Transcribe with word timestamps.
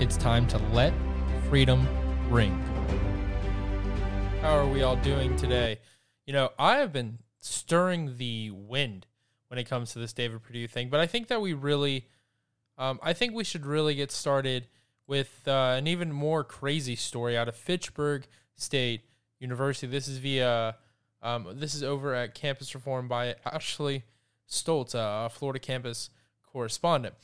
It's 0.00 0.16
time 0.16 0.46
to 0.46 0.58
let 0.72 0.94
freedom 1.48 1.84
ring. 2.30 2.52
How 4.40 4.56
are 4.56 4.68
we 4.68 4.84
all 4.84 4.94
doing 4.94 5.34
today? 5.34 5.80
You 6.24 6.32
know, 6.34 6.50
I 6.56 6.76
have 6.76 6.92
been 6.92 7.18
stirring 7.40 8.16
the 8.16 8.52
wind 8.52 9.08
when 9.48 9.58
it 9.58 9.64
comes 9.64 9.92
to 9.92 9.98
this 9.98 10.12
David 10.12 10.44
Perdue 10.44 10.68
thing, 10.68 10.88
but 10.88 11.00
I 11.00 11.08
think 11.08 11.26
that 11.26 11.40
we 11.40 11.52
really, 11.52 12.06
um, 12.78 13.00
I 13.02 13.12
think 13.12 13.34
we 13.34 13.42
should 13.42 13.66
really 13.66 13.96
get 13.96 14.12
started 14.12 14.68
with 15.08 15.42
uh, 15.48 15.74
an 15.76 15.88
even 15.88 16.12
more 16.12 16.44
crazy 16.44 16.94
story 16.94 17.36
out 17.36 17.48
of 17.48 17.56
Fitchburg 17.56 18.28
State 18.54 19.00
University. 19.40 19.88
This 19.88 20.06
is 20.06 20.18
via, 20.18 20.76
um, 21.22 21.48
this 21.54 21.74
is 21.74 21.82
over 21.82 22.14
at 22.14 22.36
Campus 22.36 22.72
Reform 22.72 23.08
by 23.08 23.34
Ashley 23.44 24.04
Stoltz, 24.48 24.94
a 24.94 25.28
Florida 25.28 25.58
campus 25.58 26.10
correspondent. 26.44 27.16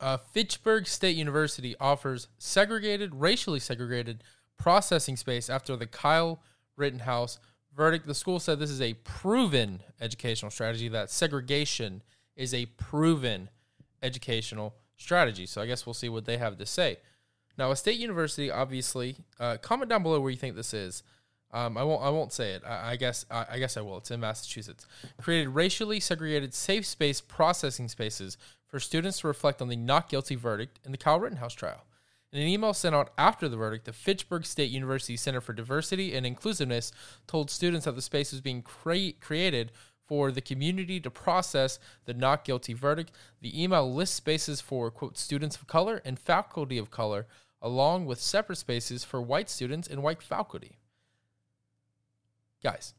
Uh, 0.00 0.16
Fitchburg 0.16 0.86
State 0.86 1.16
University 1.16 1.74
offers 1.80 2.28
segregated, 2.38 3.14
racially 3.14 3.60
segregated 3.60 4.22
processing 4.58 5.16
space 5.16 5.50
after 5.50 5.76
the 5.76 5.86
Kyle 5.86 6.40
Rittenhouse 6.76 7.38
verdict. 7.76 8.06
The 8.06 8.14
school 8.14 8.38
said 8.40 8.58
this 8.58 8.70
is 8.70 8.80
a 8.80 8.94
proven 8.94 9.82
educational 10.00 10.50
strategy, 10.50 10.88
that 10.88 11.10
segregation 11.10 12.02
is 12.36 12.54
a 12.54 12.66
proven 12.66 13.48
educational 14.02 14.74
strategy. 14.96 15.46
So 15.46 15.60
I 15.60 15.66
guess 15.66 15.86
we'll 15.86 15.94
see 15.94 16.08
what 16.08 16.24
they 16.24 16.38
have 16.38 16.58
to 16.58 16.66
say. 16.66 16.98
Now, 17.58 17.70
a 17.70 17.76
state 17.76 17.98
university, 17.98 18.50
obviously, 18.50 19.16
uh, 19.38 19.58
comment 19.60 19.90
down 19.90 20.02
below 20.02 20.20
where 20.20 20.30
you 20.30 20.36
think 20.36 20.56
this 20.56 20.72
is. 20.72 21.02
Um, 21.52 21.76
I 21.76 21.84
won't. 21.84 22.02
I 22.02 22.08
won't 22.08 22.32
say 22.32 22.52
it. 22.52 22.62
I, 22.66 22.92
I 22.92 22.96
guess. 22.96 23.26
I, 23.30 23.46
I, 23.52 23.58
guess 23.58 23.76
I 23.76 23.82
will. 23.82 23.98
It's 23.98 24.10
in 24.10 24.20
Massachusetts. 24.20 24.86
Created 25.20 25.50
racially 25.50 26.00
segregated 26.00 26.54
safe 26.54 26.86
space 26.86 27.20
processing 27.20 27.88
spaces 27.88 28.38
for 28.66 28.80
students 28.80 29.20
to 29.20 29.26
reflect 29.26 29.60
on 29.60 29.68
the 29.68 29.76
not 29.76 30.08
guilty 30.08 30.34
verdict 30.34 30.80
in 30.84 30.92
the 30.92 30.98
Kyle 30.98 31.20
Rittenhouse 31.20 31.52
trial. 31.52 31.84
In 32.32 32.40
an 32.40 32.48
email 32.48 32.72
sent 32.72 32.94
out 32.94 33.12
after 33.18 33.46
the 33.46 33.58
verdict, 33.58 33.84
the 33.84 33.92
Fitchburg 33.92 34.46
State 34.46 34.70
University 34.70 35.18
Center 35.18 35.42
for 35.42 35.52
Diversity 35.52 36.14
and 36.14 36.24
Inclusiveness 36.24 36.90
told 37.26 37.50
students 37.50 37.84
that 37.84 37.94
the 37.94 38.00
space 38.00 38.32
was 38.32 38.40
being 38.40 38.62
cre- 38.62 39.18
created 39.20 39.70
for 40.06 40.32
the 40.32 40.40
community 40.40 40.98
to 41.00 41.10
process 41.10 41.78
the 42.06 42.14
not 42.14 42.44
guilty 42.44 42.72
verdict. 42.72 43.12
The 43.42 43.62
email 43.62 43.92
lists 43.92 44.16
spaces 44.16 44.62
for 44.62 44.90
quote 44.90 45.18
students 45.18 45.56
of 45.56 45.66
color 45.66 46.00
and 46.06 46.18
faculty 46.18 46.78
of 46.78 46.90
color, 46.90 47.26
along 47.60 48.06
with 48.06 48.20
separate 48.20 48.56
spaces 48.56 49.04
for 49.04 49.20
white 49.20 49.50
students 49.50 49.86
and 49.86 50.02
white 50.02 50.22
faculty. 50.22 50.78
Guys, 52.62 52.94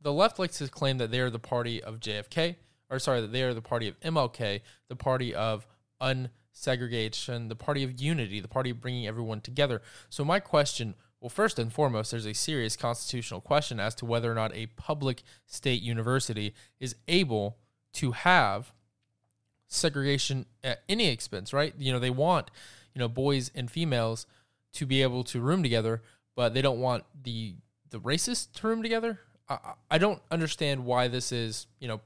the 0.00 0.12
left 0.12 0.38
likes 0.38 0.58
to 0.58 0.68
claim 0.68 0.98
that 0.98 1.10
they 1.10 1.20
are 1.20 1.30
the 1.30 1.38
party 1.38 1.82
of 1.82 2.00
JFK, 2.00 2.56
or 2.90 2.98
sorry, 2.98 3.20
that 3.20 3.32
they 3.32 3.42
are 3.42 3.54
the 3.54 3.62
party 3.62 3.88
of 3.88 3.98
MLK, 4.00 4.60
the 4.88 4.96
party 4.96 5.34
of 5.34 5.66
unsegregation, 6.00 7.48
the 7.48 7.56
party 7.56 7.82
of 7.82 8.00
unity, 8.00 8.40
the 8.40 8.48
party 8.48 8.70
of 8.70 8.80
bringing 8.80 9.06
everyone 9.06 9.40
together. 9.40 9.82
So, 10.10 10.24
my 10.24 10.40
question 10.40 10.94
well, 11.24 11.30
first 11.30 11.58
and 11.58 11.72
foremost, 11.72 12.10
there's 12.10 12.26
a 12.26 12.34
serious 12.34 12.76
constitutional 12.76 13.40
question 13.40 13.80
as 13.80 13.94
to 13.94 14.04
whether 14.04 14.30
or 14.30 14.34
not 14.34 14.54
a 14.54 14.66
public 14.66 15.22
state 15.46 15.80
university 15.80 16.54
is 16.78 16.96
able 17.08 17.56
to 17.94 18.12
have 18.12 18.74
segregation 19.66 20.44
at 20.62 20.82
any 20.86 21.08
expense, 21.08 21.54
right? 21.54 21.72
You 21.78 21.94
know, 21.94 21.98
they 21.98 22.10
want, 22.10 22.50
you 22.94 22.98
know, 22.98 23.08
boys 23.08 23.50
and 23.54 23.70
females 23.70 24.26
to 24.74 24.84
be 24.84 25.00
able 25.00 25.24
to 25.24 25.40
room 25.40 25.62
together, 25.62 26.02
but 26.36 26.52
they 26.52 26.60
don't 26.60 26.78
want 26.78 27.04
the 27.22 27.54
the 27.94 28.00
racists 28.00 28.50
to 28.52 28.66
room 28.66 28.82
together. 28.82 29.20
I, 29.48 29.58
I 29.88 29.98
don't 29.98 30.20
understand 30.28 30.84
why 30.84 31.06
this 31.06 31.30
is, 31.30 31.68
you 31.78 31.86
know, 31.86 32.00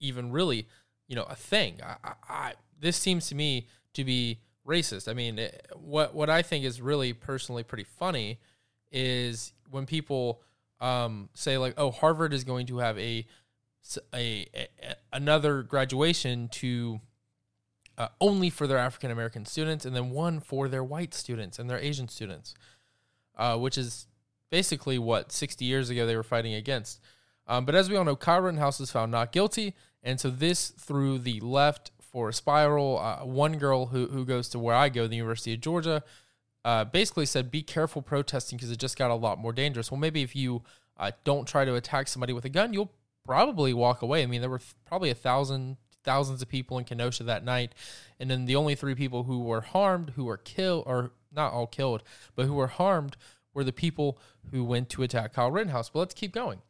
even 0.00 0.30
really, 0.30 0.68
you 1.08 1.16
know, 1.16 1.24
a 1.24 1.34
thing. 1.34 1.80
I, 1.82 2.12
I, 2.28 2.52
this 2.78 2.96
seems 2.96 3.28
to 3.28 3.34
me 3.34 3.66
to 3.94 4.04
be 4.04 4.38
racist. 4.64 5.08
I 5.08 5.14
mean, 5.14 5.40
it, 5.40 5.66
what 5.74 6.14
what 6.14 6.30
I 6.30 6.42
think 6.42 6.64
is 6.64 6.80
really 6.80 7.12
personally 7.12 7.64
pretty 7.64 7.82
funny 7.84 8.38
is 8.92 9.52
when 9.68 9.84
people 9.84 10.42
um, 10.80 11.28
say 11.34 11.58
like, 11.58 11.74
"Oh, 11.76 11.90
Harvard 11.90 12.32
is 12.32 12.44
going 12.44 12.66
to 12.66 12.78
have 12.78 12.96
a 12.96 13.26
a, 14.14 14.46
a 14.54 14.68
another 15.12 15.64
graduation 15.64 16.48
to 16.50 17.00
uh, 17.98 18.08
only 18.20 18.48
for 18.48 18.68
their 18.68 18.78
African 18.78 19.10
American 19.10 19.44
students, 19.44 19.84
and 19.84 19.96
then 19.96 20.10
one 20.10 20.38
for 20.38 20.68
their 20.68 20.84
white 20.84 21.14
students 21.14 21.58
and 21.58 21.68
their 21.68 21.78
Asian 21.78 22.06
students," 22.06 22.54
uh, 23.36 23.56
which 23.56 23.76
is 23.76 24.06
basically 24.50 24.98
what 24.98 25.32
60 25.32 25.64
years 25.64 25.90
ago 25.90 26.06
they 26.06 26.16
were 26.16 26.22
fighting 26.22 26.54
against. 26.54 27.00
Um, 27.46 27.64
but 27.64 27.74
as 27.74 27.88
we 27.88 27.96
all 27.96 28.04
know, 28.04 28.16
Kyle 28.16 28.40
Rittenhouse 28.40 28.80
was 28.80 28.90
found 28.90 29.12
not 29.12 29.32
guilty, 29.32 29.74
and 30.02 30.18
so 30.18 30.30
this 30.30 30.68
threw 30.70 31.18
the 31.18 31.40
left 31.40 31.92
for 32.00 32.28
a 32.28 32.32
spiral. 32.32 32.98
Uh, 32.98 33.24
one 33.24 33.58
girl 33.58 33.86
who 33.86 34.06
who 34.06 34.24
goes 34.24 34.48
to 34.48 34.58
where 34.58 34.74
I 34.74 34.88
go, 34.88 35.06
the 35.06 35.16
University 35.16 35.54
of 35.54 35.60
Georgia, 35.60 36.02
uh, 36.64 36.84
basically 36.84 37.26
said, 37.26 37.50
"Be 37.50 37.62
careful 37.62 38.02
protesting 38.02 38.56
because 38.56 38.70
it 38.70 38.78
just 38.78 38.98
got 38.98 39.10
a 39.10 39.14
lot 39.14 39.38
more 39.38 39.52
dangerous." 39.52 39.90
Well, 39.92 40.00
maybe 40.00 40.22
if 40.22 40.34
you 40.34 40.62
uh, 40.96 41.12
don't 41.24 41.46
try 41.46 41.64
to 41.64 41.74
attack 41.74 42.08
somebody 42.08 42.32
with 42.32 42.44
a 42.44 42.48
gun, 42.48 42.72
you'll 42.72 42.92
probably 43.24 43.72
walk 43.72 44.02
away. 44.02 44.22
I 44.22 44.26
mean, 44.26 44.40
there 44.40 44.50
were 44.50 44.58
th- 44.58 44.74
probably 44.84 45.10
a 45.10 45.14
thousand 45.14 45.76
thousands 46.02 46.40
of 46.40 46.48
people 46.48 46.78
in 46.78 46.84
Kenosha 46.84 47.24
that 47.24 47.44
night, 47.44 47.74
and 48.18 48.30
then 48.30 48.46
the 48.46 48.56
only 48.56 48.74
three 48.74 48.94
people 48.94 49.24
who 49.24 49.40
were 49.40 49.60
harmed, 49.60 50.10
who 50.16 50.24
were 50.24 50.36
killed, 50.36 50.84
or 50.86 51.10
not 51.32 51.52
all 51.52 51.66
killed, 51.66 52.02
but 52.34 52.46
who 52.46 52.54
were 52.54 52.68
harmed, 52.68 53.16
were 53.56 53.64
the 53.64 53.72
people 53.72 54.18
who 54.50 54.62
went 54.62 54.90
to 54.90 55.02
attack 55.02 55.32
Kyle 55.32 55.50
Rittenhouse. 55.50 55.88
But 55.88 56.00
let's 56.00 56.14
keep 56.14 56.32
going. 56.32 56.60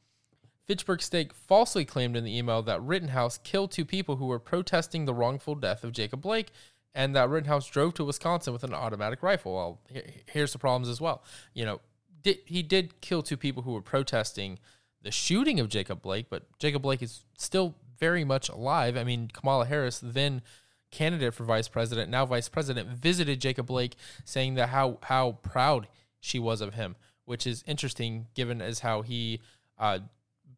Fitchburg 0.67 1.03
State 1.03 1.33
falsely 1.33 1.85
claimed 1.85 2.17
in 2.17 2.25
the 2.25 2.37
email 2.37 2.63
that 2.63 2.81
Rittenhouse 2.81 3.39
killed 3.39 3.73
two 3.73 3.85
people 3.85 4.17
who 4.17 4.27
were 4.27 4.39
protesting 4.39 5.05
the 5.05 5.15
wrongful 5.15 5.57
death 5.57 5.83
of 5.85 5.93
Jacob 5.93 6.23
Blake 6.23 6.53
and 6.95 7.15
that 7.15 7.29
Rittenhouse 7.29 7.69
drove 7.69 7.95
to 7.95 8.05
Wisconsin 8.05 8.53
with 8.53 8.65
an 8.65 8.73
automatic 8.73 9.23
rifle. 9.23 9.55
Well, 9.55 9.81
here's 10.27 10.53
the 10.53 10.59
problems 10.59 10.89
as 10.89 11.01
well. 11.01 11.25
You 11.55 11.65
know, 11.67 11.81
he 12.23 12.63
did 12.63 13.01
kill 13.01 13.23
two 13.23 13.37
people 13.37 13.65
who 13.65 13.73
were 13.73 13.83
protesting 13.83 14.59
the 15.03 15.11
shooting 15.11 15.61
of 15.61 15.69
Jacob 15.69 16.03
Blake, 16.03 16.27
but 16.31 16.45
Jacob 16.59 16.83
Blake 16.83 17.03
is 17.03 17.25
still 17.37 17.75
very 17.99 18.25
much 18.25 18.49
alive. 18.49 18.97
I 18.97 19.05
mean, 19.05 19.29
Kamala 19.33 19.67
Harris, 19.67 20.01
then 20.03 20.43
candidate 20.91 21.35
for 21.35 21.45
vice 21.45 21.69
president, 21.69 22.11
now 22.11 22.25
vice 22.27 22.49
president, 22.49 22.89
visited 22.89 23.41
Jacob 23.41 23.67
Blake 23.67 23.97
saying 24.25 24.55
that 24.55 24.69
how 24.71 24.99
how 25.03 25.33
proud 25.43 25.89
she 26.21 26.39
was 26.39 26.61
of 26.61 26.75
him, 26.75 26.97
which 27.25 27.47
is 27.47 27.65
interesting 27.67 28.27
given 28.35 28.61
as 28.61 28.81
how 28.81 29.03
he 29.03 29.41
uh, 29.79 29.99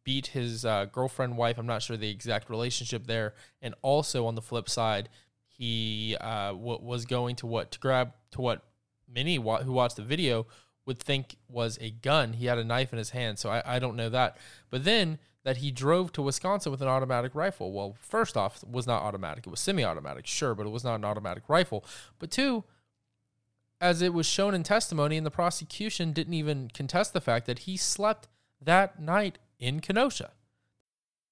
beat 0.03 0.27
his 0.27 0.65
uh, 0.65 0.85
girlfriend 0.85 1.37
wife. 1.37 1.57
I'm 1.57 1.65
not 1.65 1.81
sure 1.81 1.97
the 1.97 2.09
exact 2.09 2.49
relationship 2.49 3.07
there, 3.07 3.33
and 3.61 3.75
also 3.81 4.25
on 4.25 4.35
the 4.35 4.41
flip 4.41 4.69
side, 4.69 5.09
he 5.47 6.15
uh, 6.21 6.51
w- 6.51 6.79
was 6.81 7.05
going 7.05 7.35
to 7.37 7.47
what 7.47 7.71
to 7.71 7.79
grab 7.79 8.13
to 8.31 8.41
what 8.41 8.63
many 9.13 9.37
wa- 9.37 9.63
who 9.63 9.73
watched 9.73 9.97
the 9.97 10.03
video 10.03 10.47
would 10.85 10.99
think 10.99 11.35
was 11.47 11.77
a 11.81 11.91
gun. 11.91 12.33
He 12.33 12.45
had 12.45 12.57
a 12.57 12.63
knife 12.63 12.91
in 12.91 12.97
his 12.97 13.11
hand, 13.11 13.37
so 13.37 13.49
I, 13.49 13.75
I 13.75 13.79
don't 13.79 13.95
know 13.95 14.09
that. 14.09 14.37
But 14.69 14.85
then 14.85 15.19
that 15.43 15.57
he 15.57 15.71
drove 15.71 16.11
to 16.13 16.21
Wisconsin 16.21 16.71
with 16.71 16.81
an 16.81 16.87
automatic 16.87 17.33
rifle. 17.33 17.71
Well, 17.71 17.95
first 17.99 18.35
off, 18.35 18.63
was 18.63 18.87
not 18.87 19.03
automatic. 19.03 19.47
It 19.47 19.49
was 19.49 19.59
semi-automatic, 19.59 20.27
sure, 20.27 20.53
but 20.53 20.65
it 20.65 20.69
was 20.69 20.83
not 20.83 20.95
an 20.95 21.05
automatic 21.05 21.43
rifle. 21.47 21.85
But 22.17 22.31
two, 22.31 22.63
as 23.81 24.01
it 24.01 24.13
was 24.13 24.25
shown 24.25 24.53
in 24.53 24.63
testimony, 24.63 25.17
and 25.17 25.25
the 25.25 25.31
prosecution 25.31 26.11
didn't 26.11 26.33
even 26.33 26.69
contest 26.73 27.13
the 27.13 27.21
fact 27.21 27.45
that 27.45 27.59
he 27.59 27.77
slept 27.77 28.27
that 28.61 29.01
night 29.01 29.37
in 29.59 29.79
Kenosha. 29.79 30.31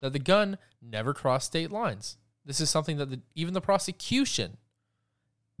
That 0.00 0.12
the 0.12 0.18
gun 0.18 0.58
never 0.80 1.14
crossed 1.14 1.46
state 1.46 1.70
lines. 1.70 2.16
This 2.44 2.60
is 2.60 2.70
something 2.70 2.96
that 2.98 3.10
the, 3.10 3.20
even 3.34 3.54
the 3.54 3.60
prosecution 3.60 4.56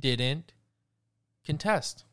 didn't 0.00 0.52
contest. 1.44 2.04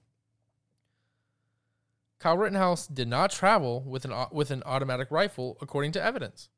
Kyle 2.19 2.37
Rittenhouse 2.37 2.87
did 2.87 3.07
not 3.07 3.29
travel 3.29 3.81
with 3.81 4.05
an 4.05 4.13
with 4.31 4.49
an 4.49 4.63
automatic 4.65 5.11
rifle, 5.11 5.57
according 5.61 5.91
to 5.91 6.03
evidence. 6.03 6.49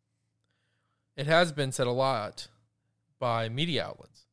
It 1.16 1.28
has 1.28 1.52
been 1.52 1.72
said 1.72 1.88
a 1.88 1.92
lot 1.92 2.48
by 3.20 3.50
media 3.50 3.86
outlets. 3.86 4.27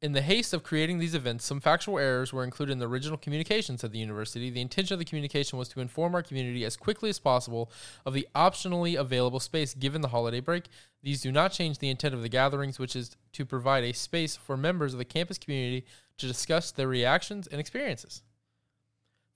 In 0.00 0.12
the 0.12 0.22
haste 0.22 0.54
of 0.54 0.62
creating 0.62 0.98
these 0.98 1.16
events, 1.16 1.44
some 1.44 1.60
factual 1.60 1.98
errors 1.98 2.32
were 2.32 2.44
included 2.44 2.72
in 2.72 2.78
the 2.78 2.86
original 2.86 3.18
communications 3.18 3.82
at 3.82 3.90
the 3.90 3.98
university. 3.98 4.48
The 4.48 4.60
intention 4.60 4.94
of 4.94 5.00
the 5.00 5.04
communication 5.04 5.58
was 5.58 5.68
to 5.70 5.80
inform 5.80 6.14
our 6.14 6.22
community 6.22 6.64
as 6.64 6.76
quickly 6.76 7.10
as 7.10 7.18
possible 7.18 7.68
of 8.06 8.14
the 8.14 8.28
optionally 8.32 8.98
available 8.98 9.40
space 9.40 9.74
given 9.74 10.00
the 10.00 10.08
holiday 10.08 10.38
break. 10.38 10.66
These 11.02 11.22
do 11.22 11.32
not 11.32 11.50
change 11.50 11.78
the 11.78 11.90
intent 11.90 12.14
of 12.14 12.22
the 12.22 12.28
gatherings, 12.28 12.78
which 12.78 12.94
is 12.94 13.16
to 13.32 13.44
provide 13.44 13.82
a 13.82 13.92
space 13.92 14.36
for 14.36 14.56
members 14.56 14.92
of 14.92 14.98
the 14.98 15.04
campus 15.04 15.36
community 15.36 15.84
to 16.18 16.28
discuss 16.28 16.70
their 16.70 16.86
reactions 16.86 17.48
and 17.48 17.60
experiences. 17.60 18.22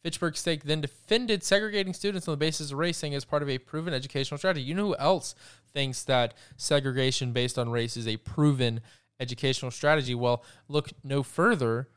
Fitchburg 0.04 0.36
State 0.36 0.64
then 0.64 0.80
defended 0.80 1.42
segregating 1.42 1.94
students 1.94 2.28
on 2.28 2.32
the 2.32 2.36
basis 2.36 2.70
of 2.70 2.78
race, 2.78 2.98
saying 2.98 3.14
as 3.14 3.24
part 3.24 3.42
of 3.42 3.48
a 3.48 3.58
proven 3.58 3.94
educational 3.94 4.38
strategy. 4.38 4.64
You 4.64 4.74
know 4.74 4.86
who 4.88 4.96
else 4.96 5.34
thinks 5.72 6.04
that 6.04 6.34
segregation 6.56 7.32
based 7.32 7.58
on 7.58 7.70
race 7.70 7.96
is 7.96 8.06
a 8.06 8.16
proven 8.18 8.80
educational 9.22 9.70
strategy? 9.70 10.14
Well, 10.14 10.44
look 10.68 10.90
no 11.02 11.22
further 11.22 11.88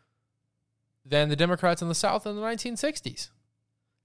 than 1.06 1.30
the 1.30 1.36
Democrats 1.36 1.82
in 1.82 1.88
the 1.88 1.96
South 1.96 2.26
in 2.26 2.36
the 2.36 2.42
1960s. 2.42 3.30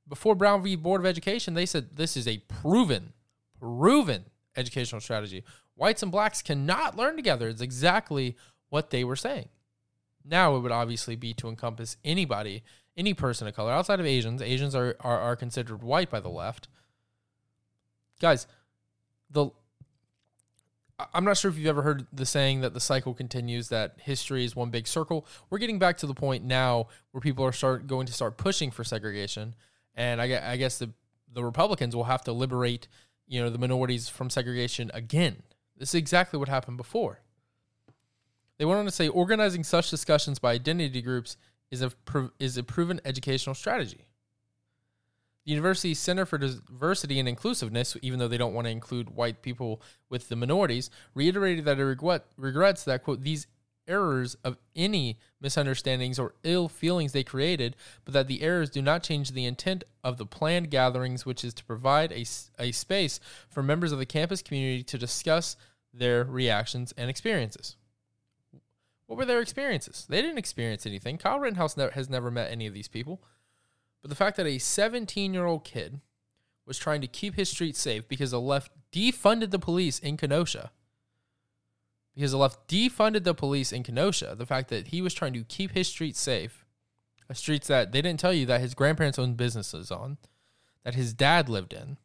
Before 0.09 0.35
Brown 0.35 0.63
v. 0.63 0.75
Board 0.75 1.01
of 1.01 1.07
Education, 1.07 1.55
they 1.55 1.67
said 1.67 1.97
this 1.97 2.17
is 2.17 2.27
a 2.27 2.39
proven, 2.49 3.13
proven 3.61 4.25
educational 4.57 5.01
strategy. 5.01 5.45
Whites 5.77 6.03
and 6.03 6.11
blacks 6.11 6.43
cannot 6.43 6.97
learn 6.97 7.17
together. 7.17 7.49
It's 7.49 7.61
exactly 7.61 8.37
what 8.69 8.91
they 8.91 9.05
were 9.05 9.17
saying. 9.17 9.49
Now 10.25 10.57
it 10.57 10.61
would 10.61 10.73
obviously 10.73 11.17
be 11.17 11.33
to 11.35 11.49
encompass 11.49 11.97
anybody, 12.05 12.63
any 12.97 13.15
person 13.15 13.47
of 13.47 13.55
color 13.55 13.73
outside 13.73 14.01
of 14.01 14.07
Asians. 14.07 14.43
Asians 14.43 14.75
are, 14.75 14.97
are, 15.01 15.19
are 15.19 15.37
considered 15.37 15.83
white 15.83 16.11
by 16.11 16.21
the 16.21 16.29
left. 16.29 16.69
Guys, 18.21 18.47
the 19.31 19.51
I'm 21.15 21.25
not 21.25 21.37
sure 21.37 21.51
if 21.51 21.57
you've 21.57 21.67
ever 21.67 21.83
heard 21.83 22.07
the 22.13 22.27
saying 22.27 22.61
that 22.61 22.75
the 22.75 22.81
cycle 22.81 23.15
continues, 23.15 23.69
that 23.69 23.97
history 23.99 24.45
is 24.45 24.57
one 24.57 24.71
big 24.71 24.87
circle. 24.87 25.27
We're 25.49 25.59
getting 25.59 25.79
back 25.79 25.97
to 25.99 26.07
the 26.07 26.15
point 26.15 26.45
now 26.45 26.89
where 27.13 27.21
people 27.21 27.45
are 27.45 27.53
start 27.53 27.87
going 27.87 28.07
to 28.07 28.13
start 28.13 28.37
pushing 28.37 28.71
for 28.71 28.85
segregation, 28.85 29.55
and 29.95 30.21
I, 30.21 30.53
I 30.53 30.57
guess 30.57 30.79
the 30.79 30.91
the 31.33 31.45
Republicans 31.45 31.95
will 31.95 32.05
have 32.05 32.25
to 32.25 32.33
liberate 32.33 32.89
you 33.27 33.41
know 33.41 33.51
the 33.51 33.59
minorities 33.59 34.09
from 34.09 34.31
segregation 34.31 34.91
again. 34.93 35.43
This 35.77 35.91
is 35.91 35.95
exactly 35.95 36.39
what 36.39 36.49
happened 36.49 36.77
before. 36.77 37.21
They 38.59 38.65
went 38.67 38.79
on 38.79 38.85
to 38.85 38.91
say 38.91 39.09
organizing 39.09 39.65
such 39.65 39.89
discussions 39.89 40.39
by 40.39 40.53
identity 40.53 41.01
groups 41.01 41.37
is 41.71 41.83
a 41.83 41.93
is 42.39 42.57
a 42.57 42.63
proven 42.63 43.01
educational 43.05 43.55
strategy. 43.55 44.07
University 45.51 45.95
Center 45.95 46.25
for 46.25 46.39
Diversity 46.39 47.19
and 47.19 47.29
Inclusiveness, 47.29 47.97
even 48.03 48.19
though 48.19 48.29
they 48.29 48.39
don't 48.39 48.55
want 48.55 48.67
to 48.67 48.71
include 48.71 49.11
white 49.11 49.43
people 49.43 49.83
with 50.09 50.29
the 50.29 50.37
minorities, 50.37 50.91
reiterated 51.15 51.65
that 51.65 51.79
it 51.79 51.85
regret, 51.85 52.25
regrets 52.37 52.85
that, 52.85 53.03
quote, 53.03 53.23
these 53.23 53.47
errors 53.89 54.37
of 54.45 54.57
any 54.77 55.19
misunderstandings 55.41 56.19
or 56.19 56.35
ill 56.45 56.69
feelings 56.69 57.13
they 57.13 57.25
created, 57.25 57.75
but 58.05 58.15
that 58.15 58.29
the 58.29 58.43
errors 58.43 58.71
do 58.71 58.81
not 58.81 59.03
change 59.03 59.33
the 59.33 59.45
intent 59.45 59.85
of 60.05 60.17
the 60.17 60.27
planned 60.27 60.71
gatherings, 60.71 61.27
which 61.27 61.45
is 61.45 61.53
to 61.55 61.65
provide 61.65 62.13
a, 62.13 62.25
a 62.59 62.73
space 62.73 63.19
for 63.49 63.63
members 63.63 63.93
of 63.93 63.99
the 63.99 64.07
campus 64.07 64.43
community 64.43 64.83
to 64.85 64.97
discuss 64.97 65.57
their 65.93 66.25
reactions 66.25 66.95
and 66.97 67.11
experiences. 67.11 67.77
What 69.07 69.19
were 69.19 69.25
their 69.25 69.41
experiences? 69.41 70.07
They 70.09 70.23
didn't 70.23 70.39
experience 70.39 70.87
anything. 70.87 71.19
Kyle 71.19 71.41
Rittenhouse 71.41 71.75
has 71.75 72.09
never 72.09 72.31
met 72.31 72.53
any 72.53 72.69
of 72.69 72.75
these 72.75 72.87
people. 72.87 73.21
But 74.03 74.09
the 74.09 74.17
fact 74.17 74.37
that 74.37 74.47
a 74.47 74.59
17 74.59 75.35
year 75.35 75.47
old 75.47 75.65
kid 75.65 76.01
was 76.67 76.79
trying 76.79 77.01
to 77.01 77.07
keep 77.07 77.35
his 77.35 77.49
street 77.49 77.77
safe 77.77 78.09
because 78.09 78.31
the 78.31 78.41
left 78.41 78.73
defunded 78.93 79.51
the 79.51 79.59
police 79.59 79.99
in 79.99 80.17
Kenosha, 80.17 80.71
because 82.15 82.33
the 82.33 82.39
left 82.39 82.69
defunded 82.69 83.25
the 83.25 83.35
police 83.35 83.73
in 83.73 83.83
Kenosha, 83.83 84.35
the 84.37 84.47
fact 84.47 84.69
that 84.69 84.89
he 84.89 85.03
was 85.03 85.15
trying 85.15 85.33
to 85.33 85.45
keep 85.45 85.73
his 85.73 85.89
streets 85.89 86.21
safe, 86.21 86.65
a 87.29 87.35
streets 87.35 87.69
that 87.69 87.93
they 87.93 88.03
didn't 88.03 88.21
tell 88.21 88.33
you 88.33 88.47
that 88.47 88.61
his 88.61 88.75
grandparents 88.75 89.19
owned 89.19 89.37
businesses 89.37 89.91
on, 89.91 90.19
that 90.85 90.95
his 90.95 91.13
dad 91.13 91.49
lived 91.49 91.73
in, 91.73 91.97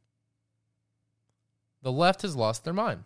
the 1.81 1.91
left 1.91 2.23
has 2.23 2.35
lost 2.35 2.63
their 2.63 2.73
mind. 2.73 3.03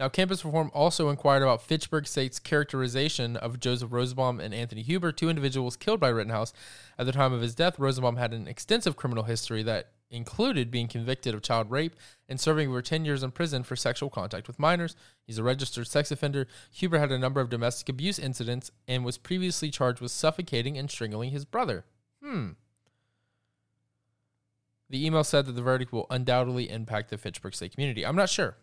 Now, 0.00 0.08
Campus 0.08 0.44
Reform 0.44 0.70
also 0.74 1.10
inquired 1.10 1.42
about 1.42 1.62
Fitchburg 1.62 2.06
State's 2.06 2.38
characterization 2.38 3.36
of 3.36 3.60
Joseph 3.60 3.92
Rosenbaum 3.92 4.40
and 4.40 4.52
Anthony 4.52 4.82
Huber, 4.82 5.12
two 5.12 5.28
individuals 5.28 5.76
killed 5.76 6.00
by 6.00 6.08
Rittenhouse. 6.08 6.52
At 6.98 7.06
the 7.06 7.12
time 7.12 7.32
of 7.32 7.40
his 7.40 7.54
death, 7.54 7.78
Rosenbaum 7.78 8.16
had 8.16 8.32
an 8.32 8.48
extensive 8.48 8.96
criminal 8.96 9.24
history 9.24 9.62
that 9.62 9.92
included 10.10 10.70
being 10.70 10.88
convicted 10.88 11.34
of 11.34 11.42
child 11.42 11.70
rape 11.70 11.96
and 12.28 12.38
serving 12.38 12.68
over 12.68 12.82
10 12.82 13.04
years 13.04 13.22
in 13.22 13.30
prison 13.30 13.62
for 13.62 13.74
sexual 13.74 14.10
contact 14.10 14.46
with 14.46 14.58
minors. 14.58 14.94
He's 15.26 15.38
a 15.38 15.42
registered 15.42 15.86
sex 15.86 16.10
offender. 16.10 16.46
Huber 16.70 16.98
had 16.98 17.10
a 17.10 17.18
number 17.18 17.40
of 17.40 17.48
domestic 17.48 17.88
abuse 17.88 18.18
incidents 18.18 18.70
and 18.86 19.04
was 19.04 19.18
previously 19.18 19.70
charged 19.70 20.00
with 20.00 20.10
suffocating 20.10 20.76
and 20.76 20.90
strangling 20.90 21.30
his 21.30 21.44
brother. 21.44 21.84
Hmm. 22.22 22.50
The 24.90 25.04
email 25.06 25.24
said 25.24 25.46
that 25.46 25.52
the 25.52 25.62
verdict 25.62 25.92
will 25.92 26.06
undoubtedly 26.10 26.68
impact 26.68 27.08
the 27.08 27.16
Fitchburg 27.16 27.54
State 27.54 27.72
community. 27.72 28.04
I'm 28.04 28.16
not 28.16 28.28
sure. 28.28 28.56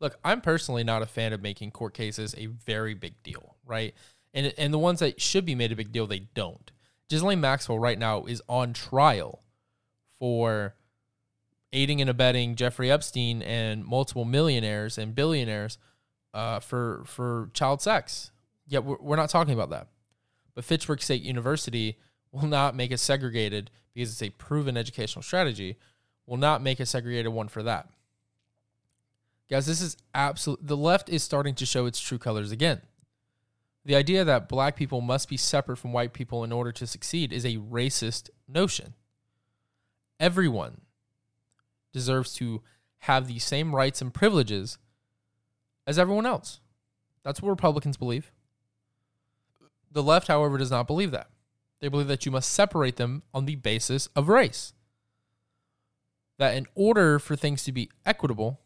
Look, 0.00 0.18
I'm 0.24 0.40
personally 0.40 0.82
not 0.82 1.02
a 1.02 1.06
fan 1.06 1.32
of 1.32 1.42
making 1.42 1.72
court 1.72 1.94
cases 1.94 2.34
a 2.38 2.46
very 2.46 2.94
big 2.94 3.22
deal, 3.22 3.56
right? 3.66 3.94
And 4.32 4.52
and 4.56 4.72
the 4.72 4.78
ones 4.78 5.00
that 5.00 5.20
should 5.20 5.44
be 5.44 5.54
made 5.54 5.72
a 5.72 5.76
big 5.76 5.92
deal, 5.92 6.06
they 6.06 6.20
don't. 6.34 6.70
Ghislaine 7.08 7.40
Maxwell 7.40 7.78
right 7.78 7.98
now 7.98 8.24
is 8.24 8.40
on 8.48 8.72
trial 8.72 9.42
for 10.18 10.74
aiding 11.72 12.00
and 12.00 12.08
abetting 12.08 12.54
Jeffrey 12.54 12.90
Epstein 12.90 13.42
and 13.42 13.84
multiple 13.84 14.24
millionaires 14.24 14.96
and 14.96 15.14
billionaires 15.14 15.78
uh, 16.32 16.60
for 16.60 17.02
for 17.04 17.50
child 17.52 17.82
sex. 17.82 18.30
Yet 18.66 18.84
we're, 18.84 18.98
we're 19.00 19.16
not 19.16 19.30
talking 19.30 19.54
about 19.54 19.70
that. 19.70 19.88
But 20.54 20.64
Fitchburg 20.64 21.02
State 21.02 21.22
University 21.22 21.98
will 22.32 22.46
not 22.46 22.74
make 22.74 22.92
it 22.92 22.98
segregated 22.98 23.70
because 23.92 24.10
it's 24.12 24.22
a 24.22 24.30
proven 24.30 24.76
educational 24.76 25.22
strategy. 25.22 25.76
Will 26.26 26.36
not 26.36 26.62
make 26.62 26.78
a 26.80 26.86
segregated 26.86 27.32
one 27.32 27.48
for 27.48 27.62
that. 27.64 27.88
Guys, 29.50 29.66
this 29.66 29.82
is 29.82 29.96
absolute. 30.14 30.64
The 30.64 30.76
left 30.76 31.08
is 31.08 31.24
starting 31.24 31.56
to 31.56 31.66
show 31.66 31.86
its 31.86 32.00
true 32.00 32.18
colors 32.18 32.52
again. 32.52 32.82
The 33.84 33.96
idea 33.96 34.24
that 34.24 34.48
black 34.48 34.76
people 34.76 35.00
must 35.00 35.28
be 35.28 35.36
separate 35.36 35.78
from 35.78 35.92
white 35.92 36.12
people 36.12 36.44
in 36.44 36.52
order 36.52 36.70
to 36.70 36.86
succeed 36.86 37.32
is 37.32 37.44
a 37.44 37.56
racist 37.56 38.30
notion. 38.46 38.94
Everyone 40.20 40.82
deserves 41.92 42.34
to 42.34 42.62
have 42.98 43.26
the 43.26 43.38
same 43.38 43.74
rights 43.74 44.00
and 44.00 44.14
privileges 44.14 44.78
as 45.86 45.98
everyone 45.98 46.26
else. 46.26 46.60
That's 47.24 47.42
what 47.42 47.50
Republicans 47.50 47.96
believe. 47.96 48.30
The 49.90 50.02
left, 50.02 50.28
however, 50.28 50.58
does 50.58 50.70
not 50.70 50.86
believe 50.86 51.10
that. 51.10 51.28
They 51.80 51.88
believe 51.88 52.08
that 52.08 52.24
you 52.26 52.30
must 52.30 52.52
separate 52.52 52.96
them 52.96 53.22
on 53.34 53.46
the 53.46 53.56
basis 53.56 54.08
of 54.14 54.28
race. 54.28 54.74
That 56.38 56.54
in 56.56 56.66
order 56.74 57.18
for 57.18 57.34
things 57.34 57.64
to 57.64 57.72
be 57.72 57.90
equitable, 58.06 58.60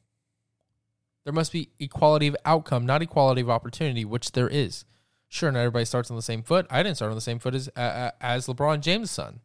there 1.24 1.32
must 1.32 1.52
be 1.52 1.70
equality 1.78 2.26
of 2.26 2.36
outcome, 2.44 2.86
not 2.86 3.02
equality 3.02 3.40
of 3.40 3.50
opportunity, 3.50 4.04
which 4.04 4.32
there 4.32 4.48
is. 4.48 4.84
Sure, 5.28 5.50
not 5.50 5.60
everybody 5.60 5.84
starts 5.84 6.10
on 6.10 6.16
the 6.16 6.22
same 6.22 6.42
foot. 6.42 6.66
I 6.70 6.82
didn't 6.82 6.96
start 6.96 7.10
on 7.10 7.16
the 7.16 7.20
same 7.22 7.38
foot 7.38 7.54
as 7.54 7.68
uh, 7.76 8.10
as 8.20 8.46
LeBron 8.46 8.80
James' 8.80 9.10
son, 9.10 9.40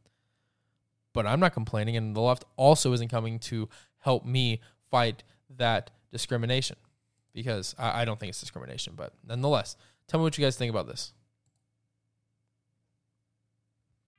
but 1.14 1.26
I'm 1.26 1.40
not 1.40 1.54
complaining, 1.54 1.98
and 1.98 2.16
the 2.16 2.22
left 2.22 2.46
also 2.58 2.94
isn't 2.94 3.10
coming 3.10 3.40
to 3.40 3.70
help 4.00 4.26
me 4.26 4.62
fight 4.92 5.24
that 5.58 5.92
discrimination 6.12 6.76
because 7.34 7.76
I, 7.80 8.02
I 8.02 8.06
don't 8.06 8.20
think 8.20 8.30
it's 8.30 8.40
discrimination. 8.40 8.94
But 8.96 9.14
nonetheless, 9.28 9.78
tell 10.08 10.20
me 10.20 10.24
what 10.24 10.38
you 10.38 10.44
guys 10.44 10.58
think 10.58 10.70
about 10.70 10.88
this. 10.88 11.14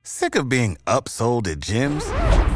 Sick 0.03 0.35
of 0.35 0.49
being 0.49 0.77
upsold 0.87 1.47
at 1.47 1.59
gyms? 1.59 2.30